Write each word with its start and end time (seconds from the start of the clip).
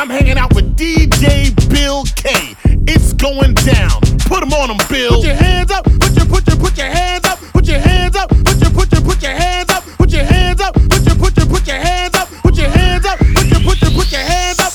DJ 0.00 1.52
Bill 1.68 2.04
K. 2.16 2.56
It's 2.88 3.12
going 3.12 3.52
down. 3.52 4.00
Put 4.24 4.40
them 4.40 4.52
on 4.54 4.68
them, 4.68 4.78
Bill. 4.88 5.16
Put 5.16 5.26
your 5.26 5.34
hands 5.34 5.70
up. 5.70 5.84
Put 5.84 6.16
your 6.16 6.24
put 6.24 6.46
your 6.48 6.56
put 6.56 6.78
your 6.78 6.86
hands 6.86 7.26
up. 7.26 7.38
Put 7.52 7.68
your 7.68 7.80
hands 7.80 8.16
up. 8.16 8.30
Put 8.30 8.60
your 8.62 8.70
put 8.70 8.92
your 8.92 9.02
put 9.02 9.22
your 9.22 9.32
hands 9.32 9.70
up. 9.70 9.84
Put 9.98 10.10
your 10.10 10.24
hands 10.24 10.60
up. 10.62 10.72
Put 10.74 11.06
your 11.06 11.16
put 11.16 11.36
your 11.36 11.46
put 11.46 11.66
your 11.66 11.76
hands 11.76 12.16
up. 12.16 12.28
Put 12.42 12.56
your 12.56 12.70
hands 12.70 13.04
up. 13.04 13.18
Put 13.18 13.50
your 13.50 13.60
put 13.60 13.82
your 13.82 13.90
put 13.90 14.10
your 14.10 14.22
hands 14.22 14.58
up. 14.58 14.72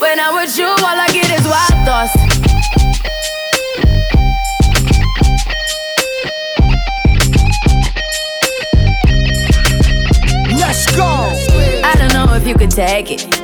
When 0.00 0.20
I'm 0.20 0.34
with 0.34 0.58
you, 0.58 0.66
all 0.66 0.84
I 0.84 1.08
get 1.10 1.30
is 1.30 1.46
wild 1.46 1.86
thoughts. 1.86 2.14
Let's 10.60 10.94
go. 10.94 11.32
I 11.82 11.94
don't 11.96 12.12
know 12.12 12.34
if 12.34 12.46
you 12.46 12.54
could 12.54 12.70
take 12.70 13.10
it. 13.10 13.43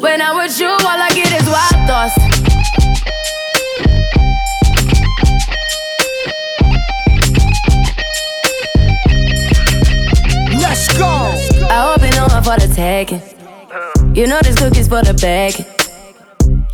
When 0.00 0.22
I'm 0.22 0.36
with 0.36 0.60
you, 0.60 0.68
all 0.68 0.78
I 0.80 1.10
get 1.12 1.32
is 1.32 1.48
wild 1.48 1.88
thoughts. 1.88 2.16
Let's 10.54 10.96
go. 10.96 11.66
I 11.68 11.92
hope 11.92 12.02
you 12.02 12.10
know 12.12 12.26
I'm 12.30 12.44
for 12.44 12.56
the 12.58 12.72
taking. 12.72 13.22
You 14.14 14.28
know 14.28 14.38
this 14.42 14.56
cookie's 14.56 14.86
for 14.86 15.02
the 15.02 15.14
bag. 15.14 15.77